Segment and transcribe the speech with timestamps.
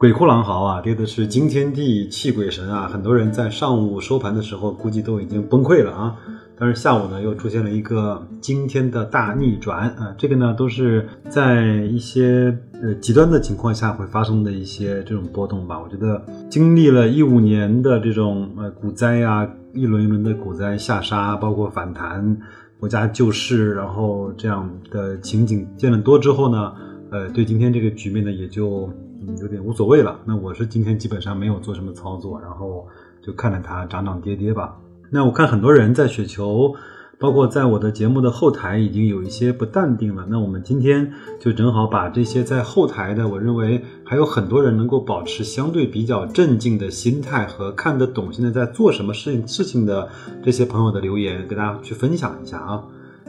[0.00, 6.16] 鬼哭狼嚎啊，跌的是惊天地泣鬼神啊，很多人在上午收盘的时候估计都已经崩溃了啊。
[6.58, 10.14] 但是下午呢，又出现了一个惊天的大逆转啊！
[10.16, 15.78] 这个呢，都是在一些呃极端的情况下会发生的一些这种波动吧。
[15.78, 22.38] 我觉得经历了一五年的这种呃股灾啊，一轮一轮的股灾下杀，包括反弹、
[22.78, 26.72] 国家救市，然后这样的情景见得多之后呢，
[27.10, 30.18] 呃，对今天这个局面呢，也就嗯有点无所谓了。
[30.24, 32.86] 那我是今天基本上没有做什么操作，然后
[33.22, 34.76] 就看着它涨涨跌跌吧。
[35.10, 36.74] 那我看很多人在雪球，
[37.18, 40.24] 包括在我的节目的后台已经有一些不淡定了。
[40.30, 50.08] 那我们今天就正好把这些在后台的，我认为还有很多人能够保持相对比较镇静的心态和看得懂现在在做什么事情事情的
[50.42, 52.84] 这些朋友的留言，给大家去分享一下啊。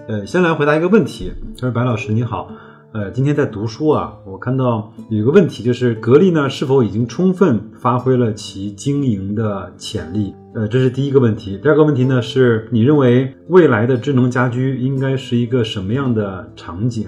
[0.08, 2.50] 呃，先来回答一个问题，他说：“白老师你好。”
[2.94, 10.36] 呃，今天在读书啊，我看到有一个问题，就是格力呢是否已经充分发挥了其经营的潜力？
[10.54, 11.58] 呃，这是第一个问题。
[11.64, 17.08] 第二个问题呢，是你认为未来的智能家居应该是一个什么样的场景？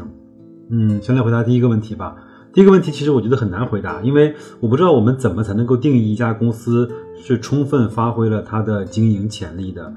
[0.71, 2.15] 嗯，先来回答第一个问题吧。
[2.53, 6.89] 第一个问题其实我觉得很难回答，因为我不知道我们怎么才能够定义一家公司
[7.21, 9.93] 是充分发挥了它的经营潜力的，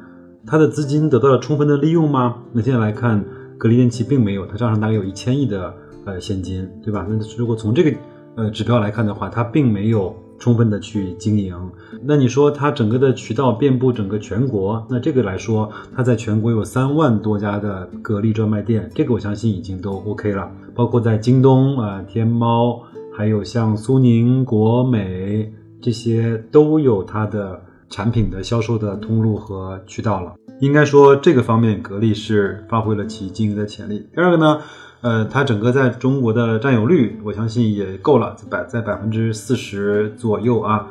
[0.49, 2.39] 它的资金得到了充分的利用吗？
[2.53, 3.25] 那现在来看。
[3.59, 7.07] 格力电器并没有，它账上大概有一千亿的呃现金，对吧？
[7.09, 7.97] 那如果从这个
[8.37, 11.57] 呃指标来看的话，它并没有充分的去经营。
[12.03, 20.51] 那你说它整个的渠道遍布整个全国，那这个来说，它在全国有三万多家的格力专卖店，这个我相信已经都 OK 了。
[20.75, 22.83] 包括在京东啊、天猫，
[23.15, 25.51] 还有像苏宁、国美
[25.81, 27.59] 这些，都有它的
[27.89, 30.35] 产品的销售的通路和渠道了。
[30.61, 34.07] 应该说，这个方面格力是发挥了其经营的潜力。
[34.15, 34.61] 第二个呢，
[35.03, 40.87] 呃，它整个在中国的占有率，我相信也够了，百在百分之四十左右啊。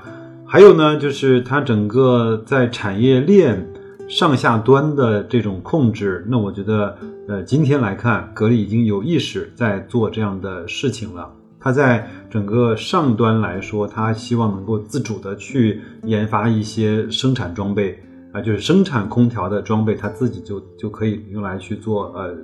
[0.45, 3.67] 还有呢，就是它整个在产业链
[4.07, 6.95] 上下端的这种控制，那我觉得，
[7.27, 11.31] 呃，今天来看，格力已经有意识在做这样的事情了。
[11.59, 17.99] 它在整个上端来说，它希望能够自主的去研发一些生产装备。
[18.35, 22.35] 啊，就是生产空调的装备，它自己就就可以用来去做呃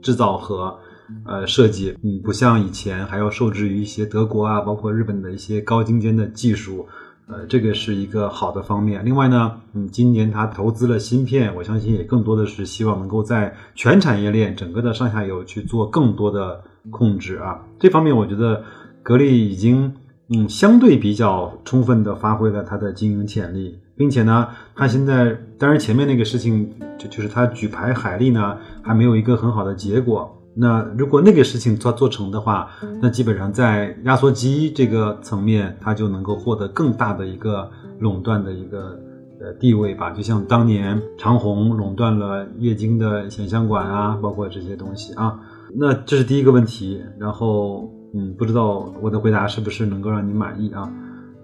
[0.00, 0.78] 制造和
[1.26, 6.86] 呃设计，嗯，不像以前还要受制于一些德国啊，包括日本的一些高精尖的技术，
[7.26, 9.04] 呃，这个是一个好的方面。
[9.04, 17.60] 另外呢，嗯，今年它投资了芯片，我相信也更多的是希望能够在全产业链整个的上下游去做更多的控制啊。
[17.80, 18.62] 这方面我觉得
[19.02, 19.92] 格力已经
[20.28, 23.78] 嗯相对比较充分的发挥了它的经营潜力。
[23.94, 26.68] 并且呢，他现在当然前面那个事情
[26.98, 30.36] 就就是他举牌海利呢还没有一个很好的结果。
[30.54, 38.98] 那如果那个事情做做成的话，那基本上在压缩机这个层面，它就能够获得更大的一个垄断的一个
[39.40, 40.10] 呃地位吧。
[40.10, 45.38] 就像当年长虹垄断了液晶的显像管啊，包括这些东西啊。
[45.74, 47.00] 那这是第一个问题。
[47.18, 50.90] 然后嗯，不知道我的回答是不是能够让你满意啊？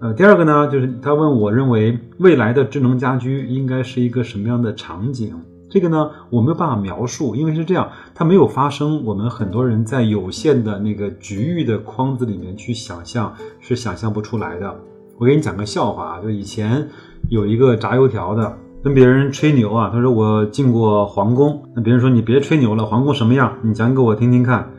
[0.01, 5.35] 呃，第二个呢，就是他问我认为未来的智能家居应该是一个什么样的场景？
[5.69, 9.03] 这个呢，我没有办法描述，因为是这样，它没有发生。
[9.03, 14.75] 我们很多人在有限的那个局域的框子里面去想象，是想象不出来的。
[15.17, 16.87] 我给你讲个笑话啊，就以前
[17.29, 23.53] 有一个炸油条的跟别人吹牛啊，他说我进过皇宫，那别人说你别吹牛了，皇宫什么样？
[23.61, 24.71] 你讲给我听听看。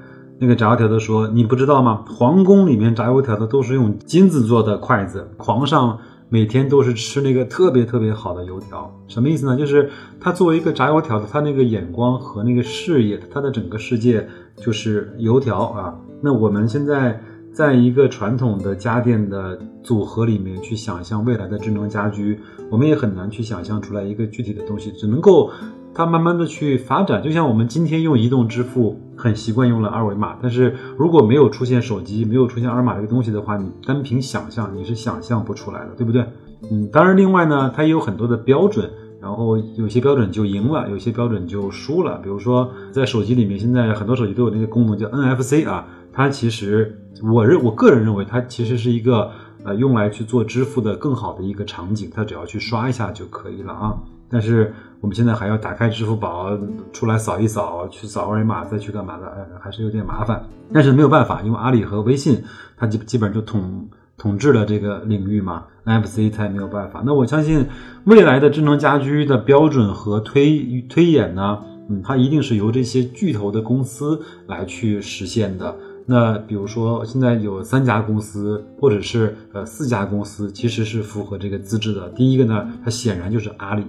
[0.42, 2.02] 那个炸油条的说：“你不知道吗？
[2.08, 5.98] 皇宫里面炸油条的都是用金子做的筷子，皇上
[6.30, 8.90] 每天都是吃那个特别特别好的油条。
[9.06, 9.54] 什么意思呢？
[9.54, 14.26] 就是他作为一个炸油条的，他那个眼光和那个视野，他的整个世界
[14.56, 15.94] 就是油条啊。
[16.22, 17.20] 那我们现在
[17.52, 22.40] 在一个传统的家电的组合里面去想象未来的智能家居，
[22.70, 25.50] 我们也很难去想象出来一个具体的东西，只能够。”
[25.94, 36.24] 它慢慢的去发展，就像我们今天用移动支付很习惯用了二维码，但是如果没有出现手机，没有出现二维码这个东西的话，你单凭想象你是想象不出来的，对不对？
[36.70, 38.90] 嗯，当然，另外呢，它也有很多的标准，
[39.20, 42.18] 然后有些标准就赢了，有些标准就输了。
[42.18, 46.98] 比如说在手机里面，现在很多手机都有那个功能叫 NFC 啊，它其实
[47.32, 49.30] 我认我个人认为它其实是一个
[49.64, 53.98] 呃用来去做支付的更好的一个场景，它只要去刷一下就可以了啊。
[54.30, 56.56] 但是我们现在还要打开支付宝
[56.92, 60.44] 出来扫一扫，去扫二维码再去干嘛的，呃，还是有点麻烦。
[60.72, 62.44] 但是没有办法，因为阿里和微信
[62.76, 67.02] 它基基本上就统统治了这个领域嘛，NFC 它也没有办法。
[67.04, 67.66] 那我相信
[68.04, 75.74] 未来的智能家居的标准和推推演呢，嗯，它一定是由这些巨头的公司来去实现的。
[76.10, 82.08] 那比如说，现在有三家公司，或者是呃四家公司，其实是符合这个资质的。
[82.08, 83.84] 第一个呢，它显然就是阿里；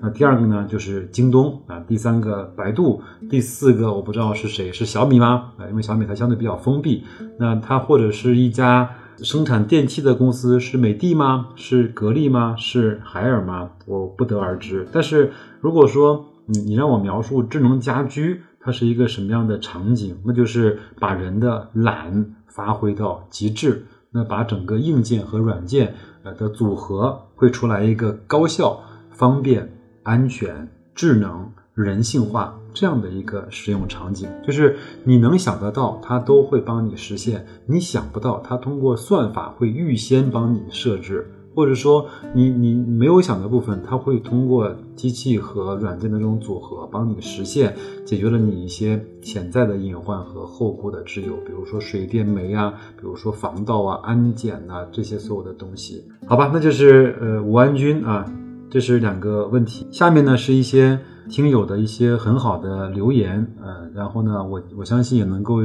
[0.00, 3.00] 那第二个呢，就是京东啊；第三个百度；
[3.30, 5.52] 第四个我不知道是谁，是小米吗？
[5.58, 7.04] 啊，因为小米它相对比较封闭。
[7.38, 11.50] 那它或者是一家生产电器的公司，是美的吗？
[11.54, 12.56] 是格力吗？
[12.58, 13.70] 是海尔吗？
[13.86, 14.88] 我不得而知。
[14.90, 15.30] 但是
[15.60, 20.16] 如果说你你让我描述智能家居，它是一个什么样的场景？
[20.24, 28.80] 那就是把人的懒发挥到极致，那把整个硬件和软件呃的组合，会出来一个高效、
[29.10, 29.72] 方便、
[30.02, 34.28] 安全、智能、人性化这样的一个使用场景。
[34.46, 41.26] 就是你能想得到，它都会帮你实现；你想不到，它通过算法会预先帮你设置。
[41.54, 47.74] 或者说，你你没有想的部分，它会通过机器和软件的这种组合，帮你实现，
[48.04, 56.04] 解决了你一些潜在的隐患和后顾的之忧，比如说水电煤啊，比如说防盗啊、安检呐这些所有的东西。
[56.26, 58.24] 好吧，那就是呃吴安军啊，
[58.70, 59.86] 这是两个问题。
[59.90, 60.98] 下面呢是一些
[61.28, 65.60] 听友的一些很好的留言，呃，然后呢，我我相信也能够。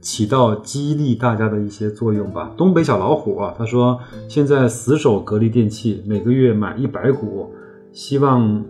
[0.00, 2.52] 起到激励大家的一些作用吧。
[2.56, 3.98] 东北小老虎啊，他说
[4.28, 7.52] 现在死守格力电器，每个月买一百股，
[7.92, 8.64] 希望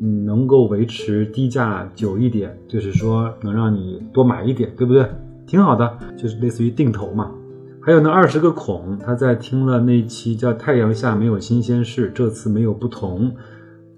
[0.00, 5.08] 嗯能够维持低价久一点，就是说能让你多买一点，对不对？
[5.46, 7.30] 挺好的，就是类似于定投嘛。
[7.80, 13.32] 还有那二十个孔，他在听了那期叫《太阳下没有新鲜事》，这次没有不同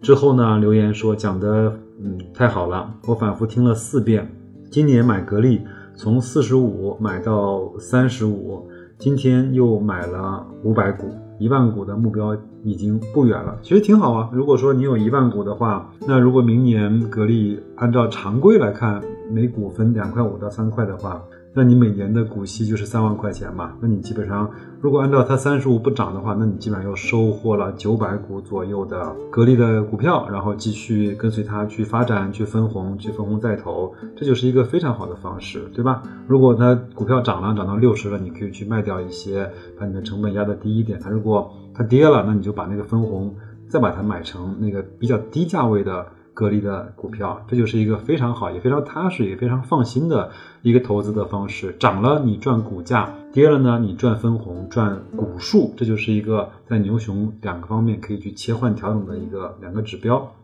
[0.01, 4.31] 之后呢，留言说讲的嗯太好了，我反复听了四遍，
[4.71, 5.61] 今年买格力。
[5.99, 8.65] 从四十五买到三十五，
[8.99, 11.09] 今天又买了五百股，
[11.41, 13.59] 一万股的目标已经不远了。
[13.63, 14.31] 其实挺好啊。
[14.33, 19.03] 如果说你有一万股的话，那如果明年格力按照常规来看，
[19.33, 21.21] 每股分两块五到三块的话。
[21.59, 23.73] 那你每年的股息就是三万块钱嘛？
[23.81, 24.49] 那你基本上，
[24.81, 36.01] 如果按照它三十五不涨的话，那你基本上又收获了九百股左右的格力的股票，然后继续跟随它去发展、去分红、去分红再投，这就是一个非常好的方式，对吧？
[36.29, 39.51] 如果它股票涨了，涨到六十了，你可以去卖掉一些，
[39.81, 41.01] 把你的成本压得低一点。
[41.01, 43.35] 它如果它跌了，那你就把那个分红
[43.69, 46.07] 再把它买成那个比较低价位的。
[46.39, 50.31] 格力的股票，这就是一个非常好、也非常踏实、也非常放心的
[50.63, 51.75] 一个投资的方式。
[51.79, 60.35] 涨了你赚股价，跌了呢你赚分红、赚股数，这就是一个在牛熊两个方面可以去切换调整的一个两个指标。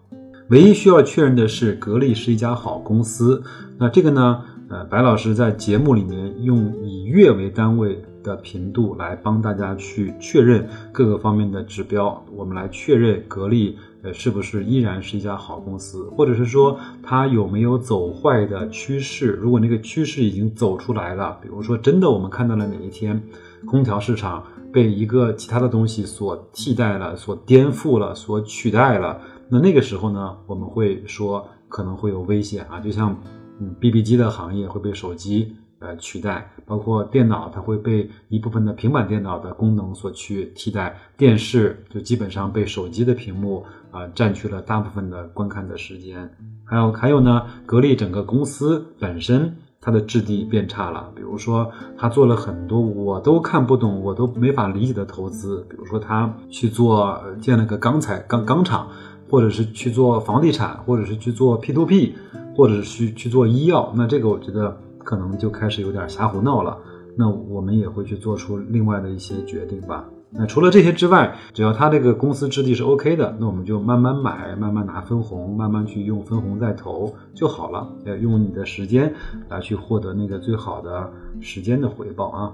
[0.50, 3.42] 唯一需要确认的是，格力是一家好公司。
[3.78, 8.04] 那这个呢，呃，白老师在节目里面用以月为单位。
[8.24, 19.28] 的频度来帮大家去确认各个方面的指标，我们来确认格力呃是不是依然是一家好公司，或者是说它有没有走坏的趋势。
[19.40, 23.20] 如果那个趋势已经走出来了，比如说真的我们看到了哪一天
[23.66, 33.16] 空调市场被一个其他的东西所替代了、所颠覆了、所取代了，那那个时候呢，我们会说可能会有危险啊，就像
[33.58, 35.56] 嗯 BB 机的行业会被手机。
[35.84, 46.30] 呃，取代包括电脑，它会被一部分的平板电脑的功能所去替代，电视就基本上被手机的屏幕啊占据了大部分的观看的时间。
[46.64, 58.88] 还有还有呢，格力整个公司本身它的质地变差了，比如说它做了很多我都看不懂、我都没法理解的投资，比如说它去做建了个钢材钢钢厂，
[59.28, 62.14] 或者是去做房地产，或者是去做 P to P，
[62.56, 64.80] 或者是去去做医药，那这个我觉得。
[65.04, 66.76] 可能就开始有点瞎胡闹了，
[67.16, 70.04] 那我们也会去做出另外的一些决定吧。
[70.36, 77.88] 那除了这些之外，只要他这个公司质地是 OK 的，那我们就慢慢买，慢慢拿分红，慢慢去用分红再投就好了。
[78.04, 79.14] 要用你的时间
[79.48, 81.08] 来去获得那个最好的
[81.40, 82.52] 时间的回报啊。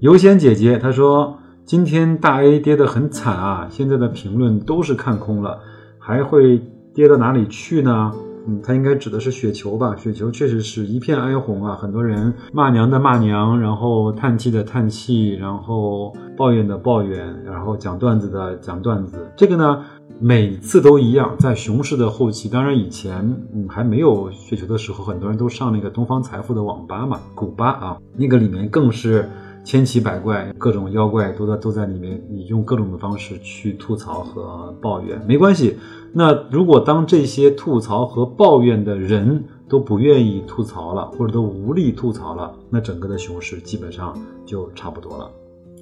[0.00, 5.60] 优先姐姐她说，今天大 A 跌得很惨啊，现在的评论都是看空了，
[5.98, 6.60] 还会
[6.92, 8.12] 跌到哪里去呢？
[8.46, 9.96] 嗯，它应该指的是雪球吧？
[9.96, 19.28] 雪球确实是一片哀鸿啊，很多人骂娘的骂娘，然后叹气的叹气，然后抱怨的抱怨，然后讲段子的讲段子。
[19.36, 19.84] 这个呢，
[20.20, 21.34] 每次都一样。
[21.38, 23.18] 在熊市的后期，当然以前
[23.52, 29.28] 嗯还没有雪球的时候，很多人都上那个东方财富的网吧嘛，古吧啊，那个里面更是
[29.64, 35.76] 千奇百怪，各种妖怪都在都在里面，你用各种的方式去吐槽和抱怨，没关系。
[36.18, 45.30] 那如果当这些吐槽和抱怨的人都不愿意吐槽了，或者都无力吐槽了，那整个的熊市基本上就差不多了。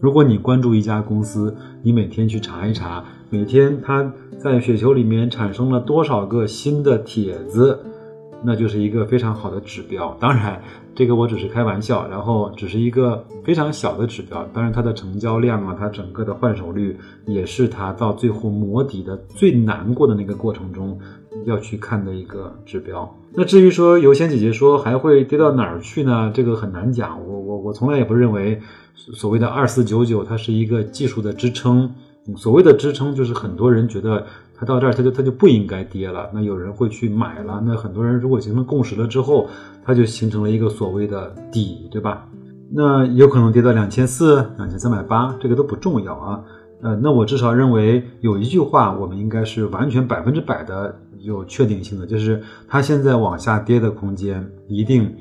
[0.01, 7.79] 如果你关注一家公司，你每天去查一查，每天它在雪球里面产生了多少个新的帖子。
[8.45, 10.17] 那就是一个非常好的指标。
[10.21, 10.63] 当然，
[10.95, 14.47] 这个我只是开玩笑，然后只是一个非常小的指标。
[14.53, 16.97] 当然，它的成交量啊，它整个的换手率，
[17.27, 20.99] 也是它到最后磨底的最难过的那个过程中
[21.47, 23.13] 要去看的一个指标。
[23.33, 26.31] 那至于说有仙姐姐说还会跌到哪儿去呢？
[26.35, 27.19] 这个很难讲。
[27.27, 28.61] 我我我从来也不认为
[28.95, 31.95] 所谓的二四九九它是一个技术的支撑。
[32.37, 34.27] 所谓的支撑就是很多人觉得。
[34.65, 36.31] 它到这儿，它就它就不应该跌了。
[36.33, 37.63] 那有人会去买了。
[37.67, 39.47] 那很多人如果形成共识了之后，
[39.85, 42.27] 它就形成了一个所谓的底，对吧？
[42.73, 46.43] 那有可能跌到两千四、两千三百八，这个都不重要啊。
[46.81, 55.15] 呃，那我至少认为有一句话，我们应该是完全百分之百的有确定性的，就是它现在往下跌的空间一定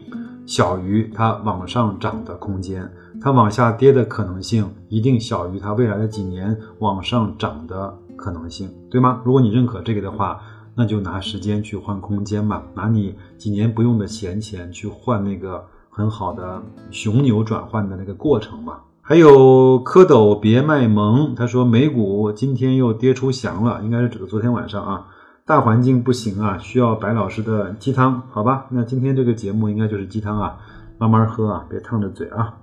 [0.46, 2.90] 小于它往上涨的空间，
[3.24, 7.98] 它往下跌的可能性一定小于它未来的几年往上涨的。
[8.16, 9.22] 可能性对吗？
[9.26, 10.40] 如果你认可这个的话，
[10.76, 18.78] 那就拿时间去换空间嘛，拿你几年不用的闲钱去换那个很好的熊牛转换的那个过程嘛。
[19.02, 25.08] 还有蝌蚪别卖萌，他说美股今天又跌出翔了，应该是指的昨天晚上啊。
[25.46, 28.68] 大环境不行啊，需要白老师的鸡汤，好吧？
[28.70, 30.58] 那今天这个节目应该就是鸡汤啊，
[30.98, 32.54] 慢慢喝啊，别烫着嘴啊。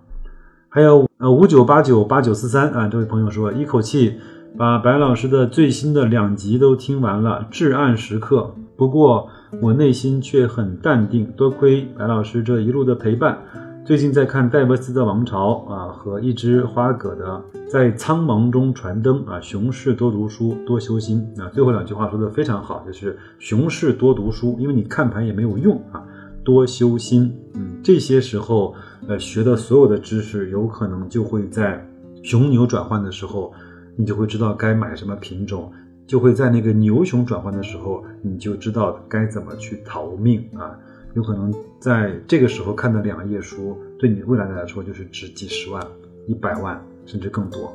[0.72, 4.14] 还有呃五九八九八九四三啊，这位朋友说一口气。
[4.56, 8.54] 把白老师的最新的两集都听完了，至暗时刻。
[8.76, 9.28] 不过
[9.60, 13.38] 我内心却很淡定，多亏白老师这一路的陪伴。
[13.84, 19.40] 最近在看戴维斯的《王朝》啊，和一只花蛤的《在苍茫中传灯》啊。
[19.40, 21.48] 熊市多读书，多修心啊。
[21.52, 26.02] 最后两句话说的非常好，就是熊市多读书，因为你看盘也没有用啊，
[26.44, 27.32] 多修心。
[27.54, 28.74] 嗯，这些时候
[29.10, 31.86] 呃学的所有的知识，有可能就会在
[32.22, 33.52] 熊牛转换的时候。
[33.96, 35.70] 你就会知道该买什么品种，
[36.06, 40.78] 就会在那个牛熊转换的时候，你就知道该怎么去逃命啊！
[41.14, 45.84] 有可能在这个时候看的两页书，对你未来来说就是值几十万、
[46.26, 47.70] 一百万甚至更多。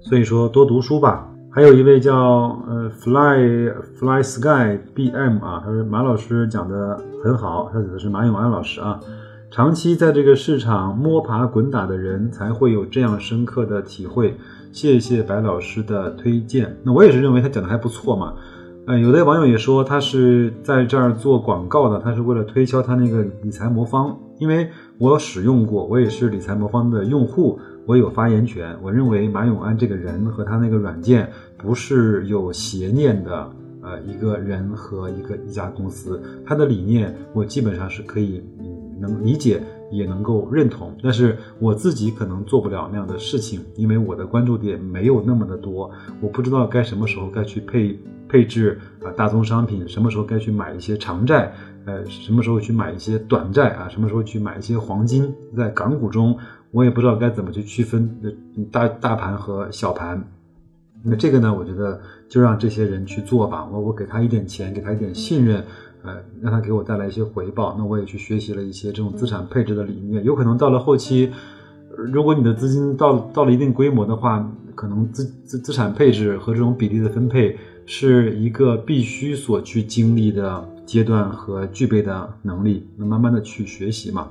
[0.00, 1.30] 所以说多读书吧。
[1.52, 8.98] 还有一位叫呃 Fly Fly Sky BM 啊，他说马老师讲的很好，他指的是马永安老师啊。
[9.54, 14.36] 长期在这个市场摸爬滚打的人才会有这样深刻的体会。
[14.72, 16.76] 谢谢白老师的推荐。
[16.82, 18.34] 那我也是认为他讲的还不错嘛。
[18.88, 24.18] 呃，有的网友也说他是在这儿做广告的，他是为了推销他那个理财魔方。
[24.40, 24.68] 因为
[24.98, 27.56] 我使用过，我也是理财魔方的用户，
[27.86, 28.76] 我有发言权。
[28.82, 33.48] 我认为马永安这个人和他那个软件不是有邪念的，
[33.82, 38.42] 呃，一个人和一个一家公司，他的理念我基本上是可以
[39.06, 39.62] 能理解。
[39.90, 45.88] 也能够认同，但是我自己可能做不了那样的事情，因为我的关注点没有那么的多，
[46.20, 47.96] 我不知道该什么时候该去配
[48.26, 51.52] 配置啊大宗商品，什么时候该去买一些长债，
[51.84, 56.36] 呃，什么时候去买一些短债啊，什么时候去买一些黄金，在港股中
[56.72, 58.18] 我也不知道该怎么去区分
[58.72, 60.20] 大大盘和小盘，
[61.04, 65.62] 那这个呢，我觉得就让这些人去做吧，我我给他一点钱，给他一点信任。
[66.04, 70.22] 呃，让他给我带来一些回报，那我也去学习了一些这种资产配置的理念。
[70.22, 71.32] 有可能到了后期，
[71.96, 77.56] 如果你的资金到到了一定规模的话，可能资资资产配置和这种比例的分配
[77.86, 82.86] 是一个必须所去经历的阶段和具备的能力。
[82.98, 84.28] 那慢慢的去学习嘛。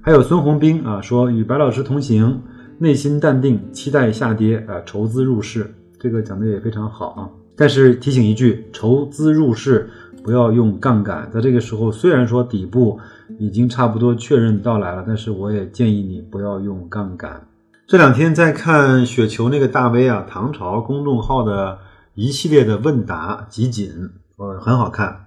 [0.00, 2.40] 还有孙宏斌啊，说与白老师同行，
[2.78, 7.28] 内心淡定，期待下跌啊，筹资入市，这个讲的也非常好啊。
[7.54, 9.90] 但是提醒一句，筹资入市。
[10.22, 12.98] 不要用杠杆，在这个时候，虽然说底部
[13.38, 17.48] 已经差不多确认到来了，但是我也建议你不要用杠杆。
[17.86, 21.78] 这两天在看雪球那个大 V 啊，唐朝公众号的
[22.14, 23.90] 一系列的问答集锦，
[24.36, 25.26] 呃，很好看。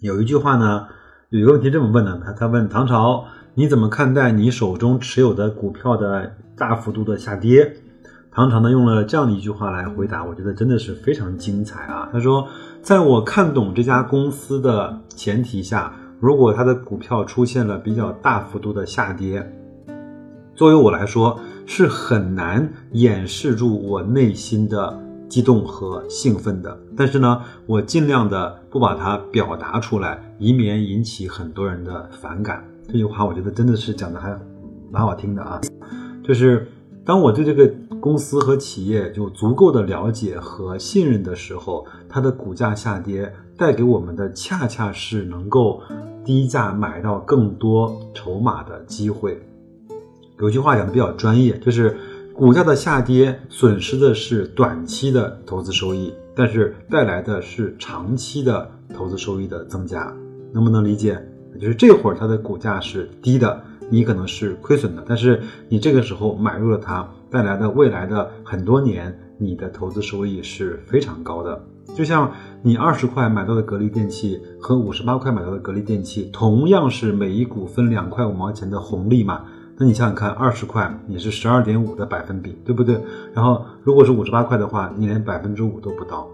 [0.00, 0.86] 有一句话呢，
[1.28, 7.76] 有一个问题这么问的，他他问唐朝，你怎么看待你手中持有的股票的大幅度的下跌？
[8.32, 12.08] 唐朝呢用了这样的一句话来回答，我觉得真的是非常精彩啊。
[12.12, 12.48] 他说，
[12.84, 19.42] 在我看懂这家公司的前提下，如果它的股票出现了比较大幅度的下跌，
[20.54, 26.78] 作为我来说是很难掩饰住我内心的激动和兴奋的。
[26.94, 32.62] 但是呢，我尽量的不把它表达出来，以免引起很多人的反感。
[32.86, 34.38] 这句话我觉得真的是讲的还
[34.90, 35.58] 蛮好听的啊。
[36.22, 36.68] 就是
[37.04, 37.70] 当我对这个
[38.00, 45.82] 公司和企业有足够的了解和信任的时候，它的股价下跌带给我们的恰恰是能够
[46.24, 49.38] 低价买到更多筹码的机会。
[50.38, 51.94] 有句话讲的比较专业，就是
[52.32, 60.10] 股价的下跌损失的是短期的投资收益，但是带来的是长期的投资收益的增加。
[60.52, 61.22] 能不能理解？
[61.60, 71.62] 就是这会儿它的股价是低的，你可能是亏损的，但是你这个时候买入了它，带来的未来的很多年，你的投资收益是非常高的。
[71.94, 79.44] 就像你二十块买到的格力电器和五十八块买到的格力电器，同样是每一股分两块五毛钱的红利嘛。
[79.76, 82.98] 那你想想看，二十块你是十二点五的百分比，对不对？
[83.34, 86.26] 然后如果是五十八块的话，你连百分之五都不到，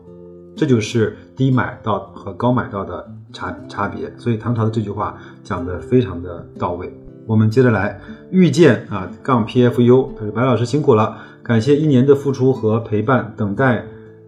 [0.57, 4.11] 这就是低买到和高买到的差差别。
[4.19, 6.91] 所以唐朝的这句话讲的非常的到位。
[7.31, 8.01] 我们接着来，
[8.33, 13.85] 遇见啊杠 pfu，他说白老师辛苦了，感谢一年的付出和陪伴，等待。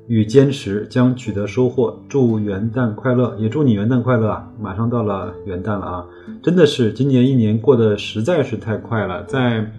[0.07, 4.49] 与坚持将取得收获，祝元旦快乐，也祝你元旦快乐啊！
[4.61, 6.07] 马上到了元旦了啊，
[6.43, 9.25] 真的是今年一年过得实在是太快了。
[9.25, 9.73] 在，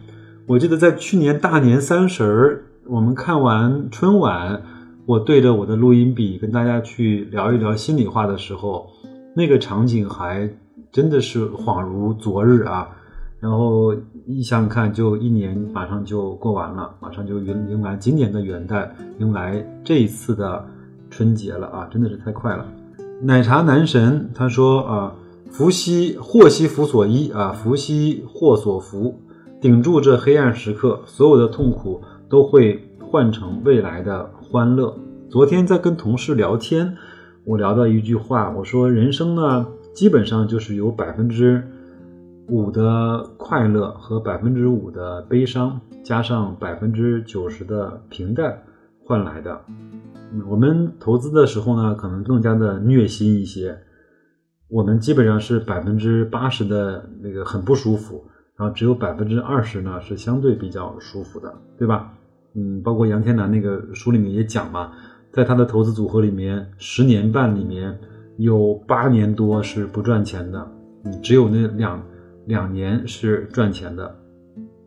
[0.48, 4.64] 我记得在去年大年三十儿，我们看完春晚，
[5.06, 8.88] 我对着我的录音笔跟大家去聊一聊心里话的时候，
[9.36, 10.50] 那个场景还
[10.92, 12.90] 真的是恍如昨日啊。
[13.44, 13.94] 然后
[14.26, 18.88] 一想想看，就一年马上就过完了，马上就迎迎来今年的元旦，
[19.20, 20.66] 迎来这一次的
[21.10, 21.90] 春节了啊！
[21.92, 22.66] 真的是太快了。
[23.22, 25.16] 奶茶男神他说啊，
[25.52, 29.20] 福兮祸兮福所依啊，福兮祸所伏，
[29.60, 34.98] 顶住这黑暗时刻，所有的痛苦都会换成未来的欢乐。
[35.30, 36.96] 昨天在跟同事聊天，
[37.44, 41.62] 我聊到一句话，我说人生呢，基本上就是有百分之。
[42.50, 48.62] 五的快乐和百分之五的悲伤，加上百分之九十的平淡
[49.06, 49.62] 换来的。
[49.70, 53.78] 嗯我们投资的时候呢，可能更加的虐心一些。
[54.68, 58.26] 我们基本上是百分之八十的那个很不舒服，
[58.58, 62.12] 然后只有百分之二十呢是相对比较舒服的，对吧？
[62.56, 64.92] 嗯，包括杨天南那个书里面也讲嘛，
[65.32, 67.98] 在他的投资组合里面，十年半里面
[68.38, 70.72] 有八年多是不赚钱的，
[71.06, 72.04] 嗯，只有那两。
[72.46, 74.16] 两年是赚钱的，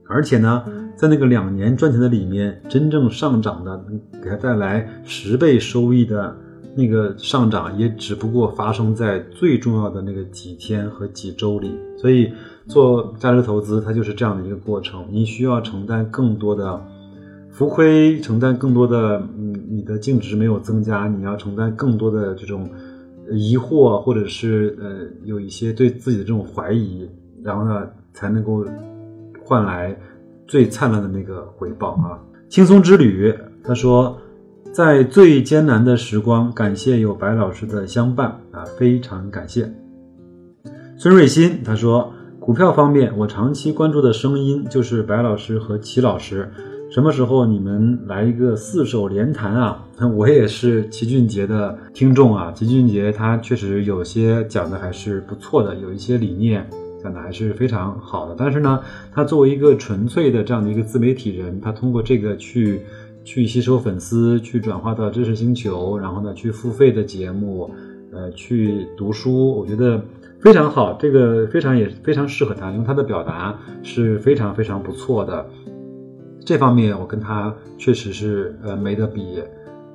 [0.09, 0.65] 而且呢，
[0.95, 3.83] 在那个两年赚钱的里面，真正上涨的，
[4.23, 6.37] 给他带来十倍收益的
[6.77, 11.71] 那个上涨，也只不过发生在最重要的那个几天和几周里。
[11.97, 12.31] 所以，
[12.69, 15.07] 做价值投资，它就是这样的一个过程。
[15.11, 16.79] 你需要承担更多的
[17.51, 22.69] 浮亏，承担更多的，嗯，你的净值没有增加，你要承担更多的这种
[23.33, 27.09] 疑惑，或者是呃，有一些对自己的这种怀疑。
[27.47, 28.65] 然后呢，才能够
[29.45, 29.97] 换来
[30.49, 32.19] 最灿烂的那个回报啊！
[32.49, 33.33] 轻松之旅，
[33.63, 34.19] 他说，
[34.73, 39.73] 在最艰难的时光，感谢有白老师的相伴啊，非常感谢。
[40.99, 46.51] 孙瑞鑫他说，股票方面，我长期关注的声音就是白老师和齐老师，
[46.91, 49.85] 什么时候你们来一个四手联弹啊？
[50.17, 56.69] 我也是齐俊杰的听众啊，齐俊杰他确实有些讲的还是不错的，有一些理念。
[57.07, 58.81] 讲的还是非常好的，但是呢，
[59.13, 62.81] 他作为一个纯粹的这样的一个自媒体人，他通过这个去
[63.25, 67.71] 去吸收粉丝，去转化到知识星球，然后呢，去付费的节目，
[68.13, 70.03] 呃，去读书，我觉得
[70.41, 75.47] 非常好，这个非常也非常适合他，因为他的表达是非常非常不错的。
[76.45, 79.41] 这方面我跟他确实是呃没得比，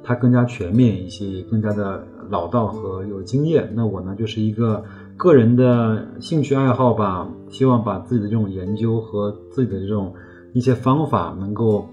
[0.01, 3.69] 他更加全面一些，更加的老道和有经验。
[3.75, 4.81] 那我呢，就是一个。
[5.21, 10.11] 个人的兴趣爱好吧，希望把自己的这种研究和自己的这种
[10.51, 11.87] 一些方法能够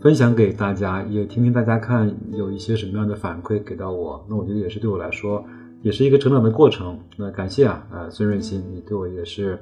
[0.00, 4.24] 分享给大家，也听听大家看有一些什么样的反馈给到我。
[4.30, 5.44] 那我觉得也是对我来说，
[5.82, 6.98] 也是一个成长的过程。
[7.18, 9.58] 那感谢啊，呃，孙润新，你对我也是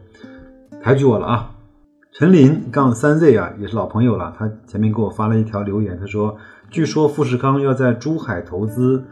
[0.80, 1.50] 抬举我了啊。
[2.12, 6.36] 陈林杠三 Z 啊，也是老朋友了，他前面给我发了一条留言，他说，
[6.70, 9.02] 据说富士康要在珠海投资，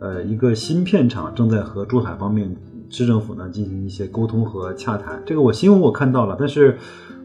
[0.00, 2.56] 呃，一个芯片厂，正在和珠海方面。
[2.92, 6.76] 市政府呢进行一些沟通和洽谈，这个我新闻我看到了，但是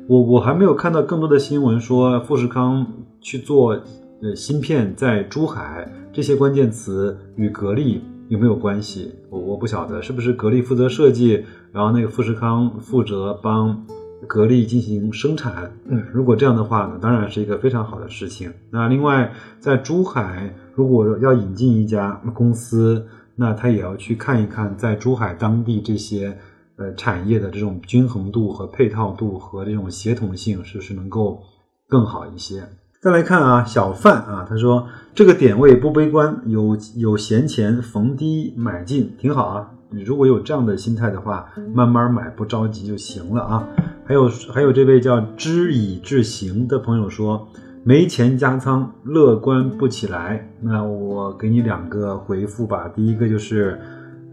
[0.08, 2.88] 我我还没有看到更多的新闻说富士康
[3.20, 3.78] 去做
[4.22, 9.14] 呃芯片在珠海这些关键词与格力有没有关系？
[9.30, 13.86] 我我不晓得是不是格力负责设计，然后那个富士康负责帮
[14.26, 15.70] 格力进行生产。
[15.90, 18.50] 嗯，如果这样的话呢，当然是一个非常好的事情。
[18.72, 23.06] 那另外在珠海如果要引进一家公司。
[23.38, 26.38] 那他也要去看一看，在珠海当地这些
[26.78, 31.42] 呃产业的这种均衡度和配套度和这种协同性，是不是能够
[31.88, 32.68] 更好一些。
[33.00, 39.72] 再来看啊，小范啊，他说这个点位不悲观，有有闲钱逢低买进，挺好啊。
[39.90, 43.68] 你如果有这样的心态的话，慢慢买，不着急就行了啊。
[44.06, 47.48] 还有还有这位叫知以至行的朋友说，
[47.88, 50.46] 没钱加仓，乐观不起来。
[50.60, 52.90] 那我给你两个回复吧。
[52.90, 53.80] 第一个就是，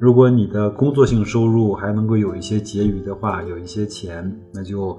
[0.01, 4.99] 如果你的工作性收入还能够有一些结余的话，有一些钱，那就。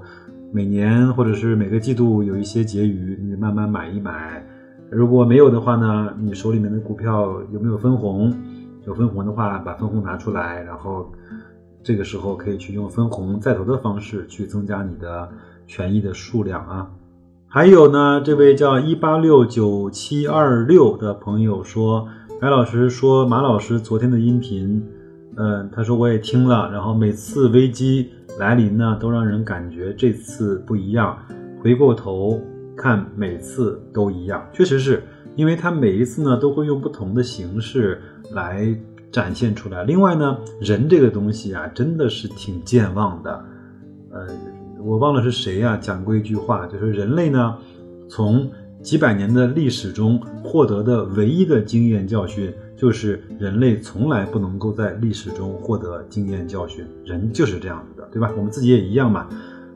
[0.52, 4.42] 每年或者是每个季度有一些结余，你慢慢买一买。
[4.88, 8.32] 如果没有的话呢，你手里面的股票有没有分红？
[8.86, 11.12] 有分红的话，把分红拿出来，然后
[11.82, 15.28] 这个时候可以去用分红再投的方式去增加你的
[15.66, 16.90] 权益的数量啊。
[17.56, 22.06] 还有呢，这位叫一八六九七二六的朋友说，
[22.38, 24.86] 白老师说马老师昨天的音频，
[25.38, 28.10] 嗯，他说我也听了，然后每次危机。
[28.38, 31.18] 来临呢，都让人感觉这次不一样。
[31.62, 32.38] 回过头
[32.76, 35.02] 看，每次都一样，确实是
[35.34, 38.68] 因为他每一次呢都会用不同的形式来
[39.10, 39.82] 展现出来。
[39.84, 43.44] 另外呢，人这个东西啊，真的是挺健忘的。
[44.12, 44.26] 呃，
[44.86, 47.56] 我忘了是谁呀讲过一句话，就是人类呢，
[48.08, 48.48] 从
[48.80, 52.54] 几百年的历史中获得的唯一的经验教训。
[52.76, 58.30] 就是人类从来不能够在历史中获得经验教训，人就是这样子的，对吧？
[58.36, 59.26] 我们自己也一样嘛。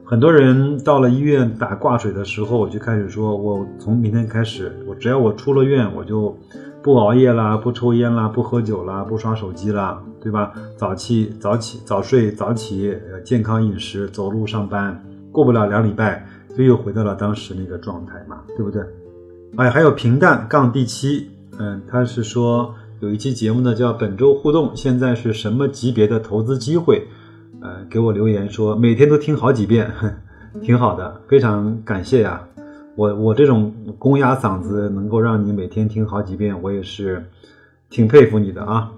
[0.05, 6.37] 很多人到了医院打挂水的时候，我就开始说：“我从明天开始，我只要我出了院，我就
[6.83, 10.53] 不熬夜啦，不抽烟啦，不喝酒啦，不刷手机啦，对吧？
[10.77, 15.03] 早起早起早睡早起，健康饮食，走路上班。
[15.33, 18.83] 过不了两礼拜，就又回到了当时那个状态嘛，对不对？
[19.57, 22.75] 哎，还有平淡杠第七，嗯，他是说。
[23.01, 27.09] 有一期节目呢，叫本周互动，现在是什么级别的投资机会？
[27.63, 29.91] 呃，给我留言说每天都听好几遍，
[30.61, 32.47] 挺好的，非常感谢呀。
[33.01, 37.25] 我我这种公鸭嗓子能够让你每天听好几遍，我也是
[37.89, 38.93] 挺佩服你的啊。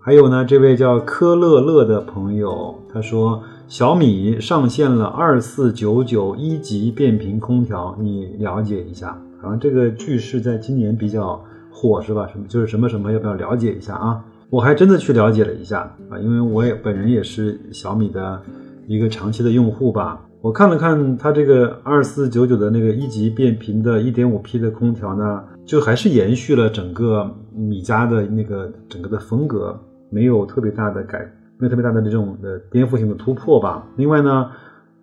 [0.00, 9.16] 还有呢，这位叫科乐乐的朋友，他说小米上线了二四九九一级变频空调，你了解一下。
[9.40, 11.40] 好像这个句式在今年比较。
[11.78, 12.26] 火是吧？
[12.32, 13.12] 什么就是什么什么？
[13.12, 14.24] 要不要了解一下啊？
[14.48, 18.40] 我还真的去了解了一下啊，因为我也本人也是小米的
[18.88, 20.18] 一个长期的用户吧。
[20.46, 29.76] 我看了看它这个二四九九的那个一级变频的 1.5P 的空调呢，就还是延续了整个米家的那个整个的风格，
[30.08, 31.18] 没有特别大的改，
[31.58, 33.88] 没有特别大的这种的颠覆性的突破吧。
[33.96, 34.48] 另外呢，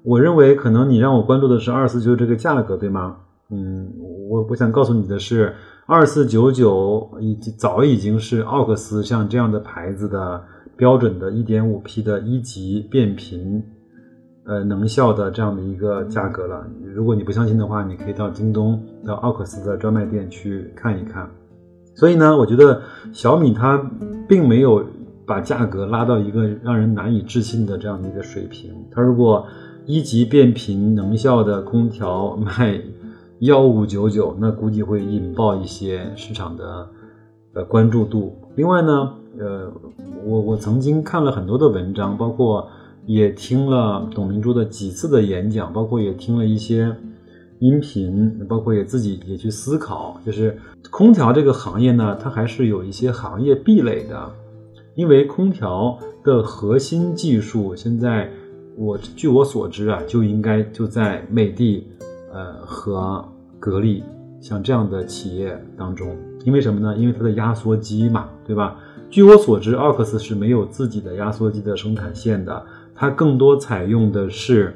[0.04, 3.18] 我认为可能你让我关注的是二四九这个价格，对吗？
[3.50, 3.92] 嗯，
[4.30, 5.54] 我我想告诉你的是。
[5.86, 10.42] 二四九九已经早已经是奥克斯像这样的牌子的
[10.78, 13.62] 标准的 1.5P 的一级变频，
[14.46, 16.66] 呃能效的这样的一个价格了。
[16.94, 21.30] 如果你不相信的话，你可以到京东到奥克斯的专卖店去看一看。
[21.96, 23.78] 所以呢，我觉得小米它
[24.28, 24.86] 并没有
[25.26, 28.72] 把价格拉到一个让人难以置信的这样的一个水平。
[28.92, 29.46] 它如果
[29.86, 32.82] 一级变频能效的空调 卖。
[33.40, 36.88] 幺五九九，那估计会引爆一些市场的
[37.54, 38.38] 呃关注度。
[38.56, 39.70] 另外呢，呃，
[40.24, 42.66] 我我曾经看了很多的文章，包括
[43.06, 46.96] 也听了董明珠的几次的演讲，包括也听了一些
[47.60, 50.58] 音频，包括也自己也去思考，就是
[50.90, 54.32] 空调这个行业呢，它还是有一些行业壁垒的，
[54.96, 58.30] 因为空调的核心技术现在
[58.78, 61.88] 我据我所知啊，就应该就在美的，
[62.32, 63.24] 呃和。
[63.60, 64.04] 格力
[64.42, 66.98] 像这样的企业当中，因为什么呢？
[66.98, 68.76] 因为它的压缩机嘛，对吧？
[69.10, 72.62] 据我所知，奥克斯是没有自己的压缩机的生产线的，
[72.96, 74.76] 它更多采用的是，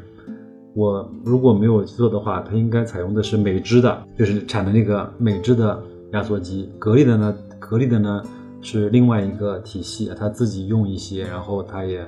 [0.73, 6.69] 我如果没有记错的话，它应该采用的是美芝的，就是产的那个美芝的压缩机。
[6.80, 8.23] 格力的呢，格力的呢
[8.62, 11.99] 是另外一个体系，它自己用一些，然后它也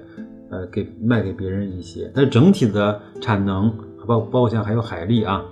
[0.49, 3.73] 呃给卖给别人一些，但是整体的产能
[4.05, 5.43] 包包括像还有海力啊，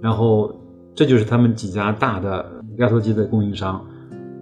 [0.00, 0.54] 然后。
[0.94, 2.44] 这就是他们几家大的
[2.76, 3.82] 压缩机的供应商，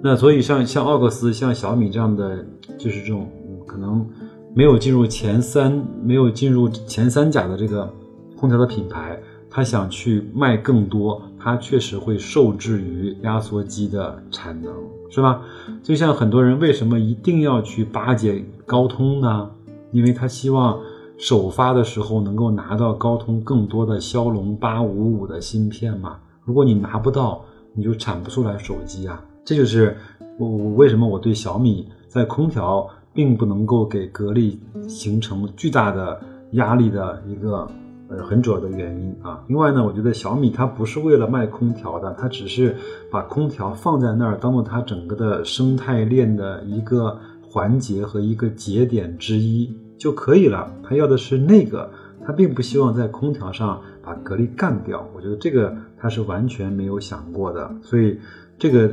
[0.03, 2.45] 那所以像像奥克斯、像小米这样的，
[2.77, 3.31] 就是这种
[3.69, 4.05] 可能
[4.53, 7.93] 没有进入前三、没有进入前三甲的这个
[8.37, 14.73] 空调的品牌，他想去卖更多，他确实会受制于压缩机的产能，
[15.09, 15.43] 是吧？
[15.83, 19.51] 就像很多人为什么一定要去巴结高通呢？
[19.93, 20.81] 因为他希望
[21.17, 26.19] 首发的时候能够拿到高通更多的骁龙八五五的芯片嘛。
[26.45, 29.23] 如果你拿不到，你就产不出来手机啊！
[29.45, 29.97] 这就是
[30.39, 36.21] 我我为什么我对小米在空调并不能够给格力形成巨大的
[36.53, 37.67] 压力的一个
[38.09, 39.43] 呃很主要的原因啊。
[39.49, 42.77] 另外呢，我觉得小米它不是为了卖空调的，它只是
[43.11, 50.73] 把空调放在那儿，当做它整个的生态链的一个环节和一个节点之一就可以了。
[50.83, 51.91] 它要的是那个，
[52.25, 55.05] 它并不希望在空调上把格力干掉。
[55.15, 58.19] 我觉得这个它是完全没有想过的，所以
[58.59, 58.91] 这个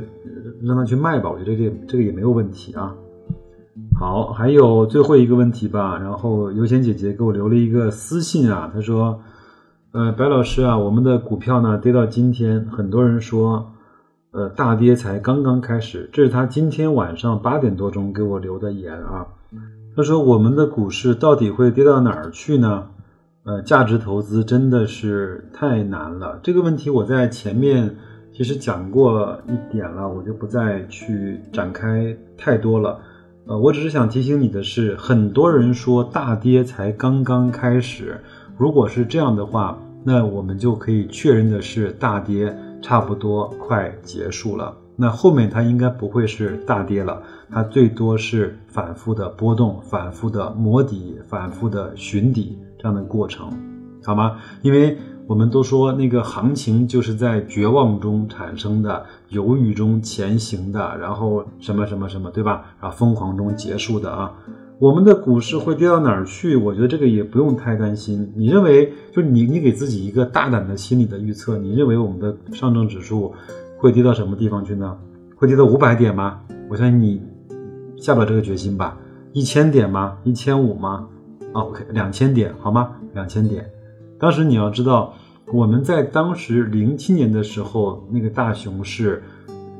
[0.62, 2.94] 让它去卖吧，我觉得这这个也没有问题啊。
[3.98, 5.98] 好，还有最后一个问题吧。
[5.98, 9.18] 然后有钱姐姐给我留了一个私信啊，她说
[9.90, 13.72] ：“呃，白老师啊，我们的股票呢跌到今天，很多人说，
[14.30, 19.26] 呃，大跌才刚刚开始。”这是她今天晚上八点多钟给我留的言啊。
[19.96, 22.86] 她说：“我们的股市到底会跌到哪儿去呢？
[23.42, 26.38] 呃，价值投资真的是太难了。
[26.44, 27.96] 这个问题我在前面
[28.32, 33.00] 其实讲过一点了，我就不再去展开太多了。”
[33.48, 38.20] 呃，我只是想提醒你的是，很多人说大跌才刚刚开始。
[38.58, 44.76] 如果是这样的话，那我们就可以确认的是，大跌差不多快结束了。
[44.96, 53.50] 那后面它应该不会是大跌了，它最多是反复的波动、反复的磨底、反复的寻底这样的过程，
[54.04, 54.36] 好吗？
[54.60, 54.98] 因为。
[55.28, 62.64] 我们都说那个行情就是在绝望中产生的，犹豫中前行的，然后什么什么什么，对吧？
[62.80, 64.32] 然后疯狂中结束的啊。
[64.78, 66.56] 我们的股市会跌到哪儿去？
[66.56, 68.32] 我觉得这个也不用太担心。
[68.34, 73.34] 你认为，就是你你给自己一个大胆的心理的预测，你认为我们的上证指数
[73.76, 74.96] 会跌到什么地方去呢？
[75.36, 76.40] 会跌到五百点吗？
[76.70, 77.20] 我相信你
[77.98, 78.96] 下不了这个决心吧？
[79.34, 80.16] 一千点吗？
[80.24, 81.06] 一千五吗
[81.52, 82.92] 啊？OK，两千点好吗？
[83.12, 83.68] 两千点。
[84.18, 85.14] 当时你要知道，
[85.52, 89.22] 我们在当时零七年的时候，那个大熊市，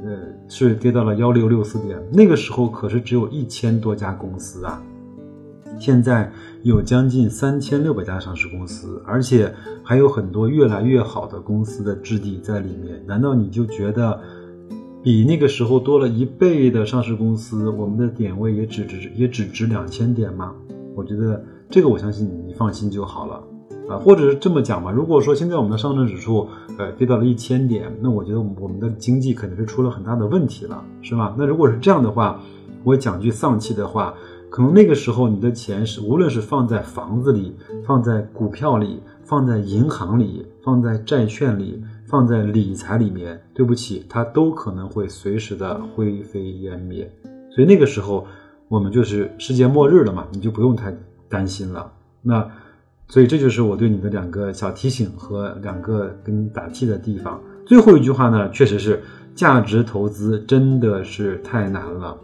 [0.04, 0.16] 呃，
[0.48, 2.00] 是跌到了幺六六四点。
[2.12, 4.80] 那个时候可是只有一千多家公司啊，
[5.78, 6.30] 现在
[6.62, 13.02] 有将近三千六百家上市公司，而且还有很多越来越好的公司的质地在里面。
[13.06, 14.20] 难道你就觉得
[15.02, 20.54] 比那个时候多了一倍的上市公司，我们的点位也只值也只值两千点吗？
[20.94, 23.42] 我觉得这个，我相信你，你放心就好了。
[23.88, 26.46] 啊，或者是这么讲吧，如果说现在我们的上证指数，
[26.78, 31.34] 呃，跌到了一千点，那我觉得我们的经济肯定是出了很大的问题了，是吧？
[31.38, 32.38] 那如果是这样的话，
[32.84, 34.14] 我讲句丧气的话，
[34.50, 47.10] 可能那个时候你的钱是无论是放在房子里、放在股票里、放在银行里、放在债券里、放在理财里面，对不起，它都可能会随时的灰飞烟灭。
[47.50, 48.26] 所以那个时候
[48.68, 50.94] 我们就是世界末日了嘛，你就不用太
[51.28, 51.90] 担心了。
[52.20, 52.46] 那。
[53.08, 57.40] 所以这就是我对你的两个小提醒和两个跟你打气的地方。
[57.66, 59.02] 最后一句话呢，确实是
[59.34, 62.16] 价值投资真的是太难了。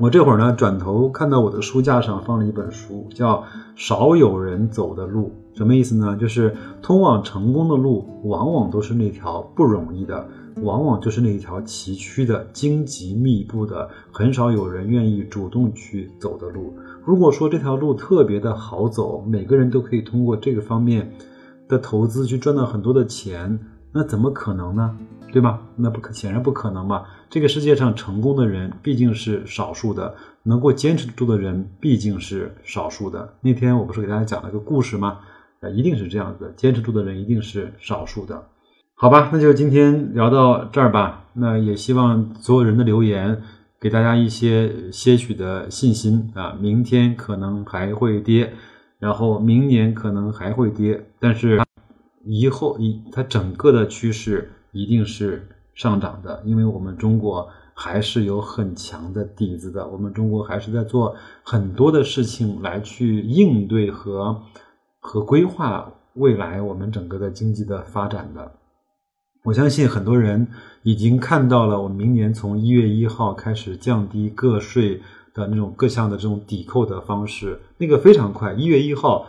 [0.00, 3.36] 我这会儿呢转头看到我的书架上放了一本书，叫
[3.76, 6.16] 《少有人走的路》，什么意思呢？
[6.20, 6.52] 就是
[6.82, 10.26] 通往成功的路，往往都是那条不容易的，
[10.62, 16.76] 往往就是那一条崎岖的、荆棘密布的，很少有人愿意主动去走的路。
[17.04, 21.12] 如果说这条路特别的好走，每个人都可以通过这个方面
[21.68, 23.58] 的投资去赚到很多的钱，
[23.92, 24.96] 那怎么可能呢？
[25.32, 25.60] 对吗？
[25.74, 27.04] 那不可显然不可能嘛。
[27.28, 30.14] 这个世界上成功的人毕竟是少数的，
[30.44, 33.34] 能够坚持住的人毕竟是少数的。
[33.40, 35.18] 那天我不是给大家讲了个故事吗？
[35.58, 38.46] 呃，一定是这样子，坚持住的人一定是少数的。
[38.94, 41.26] 好吧，那就今天聊到这儿吧。
[41.34, 43.42] 那也希望所有人的留言。
[43.80, 48.54] 给大家一些些许的信心啊，明天可能还会跌，
[48.98, 51.60] 然后明年可能还会跌，但是
[52.24, 64.40] 以后一它整个的趋势一定是上涨的，因为我们中国还是有很强的底子的，我们中国还是在做很多的事情来去应对和
[64.98, 68.50] 和规划未来我们整个的经济的发展的。
[69.44, 70.48] 我相信很多人
[70.84, 75.02] 已经看到了，我明年从一月一号开始降低个税
[75.34, 78.54] 的那种各项的这种抵扣的方式，那个非常快。
[78.54, 79.26] 一月一号，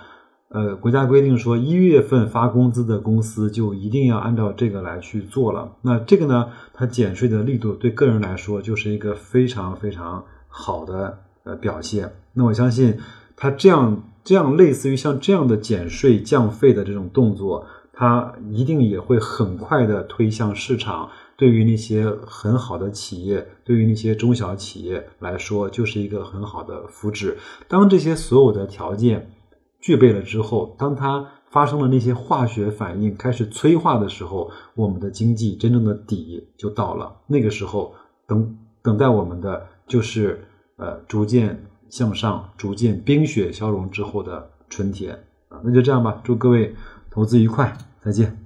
[0.48, 5.74] 呃，国家规定说一月份发工资的公司就一定要按照这个来去做了。
[5.82, 12.14] 那这个呢，它减税的力度对个人来说就是一个非常非常好的呃表现。
[12.32, 12.98] 那我相信，
[13.36, 17.68] 它这样这样类似于像这样的减税降费的这种动作。
[17.98, 27.36] 它一定也会很快的推向市场，对于那些很好的企业，对于那些中小企业来说，就是一个很好的福祉。
[27.70, 29.32] 当这些所有的条件
[29.80, 37.16] 具备了之后，当它发生了那些化学反应开始催化的时候，我们的经济真正的底就到了。
[37.28, 37.94] 那个时候，
[38.28, 45.14] 等等待我们的就是呃逐渐向上、逐渐冰雪消融之后的春天
[45.48, 45.62] 啊。
[45.64, 46.76] 那就这样吧，祝各位
[47.16, 48.45] 投资愉快，再见。